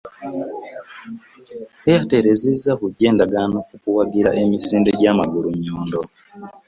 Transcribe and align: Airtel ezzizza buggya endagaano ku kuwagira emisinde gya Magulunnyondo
Airtel 1.91 2.25
ezzizza 2.33 2.71
buggya 2.79 3.07
endagaano 3.11 3.57
ku 3.67 3.75
kuwagira 3.81 4.29
emisinde 4.41 4.89
gya 4.99 5.11
Magulunnyondo 5.17 5.99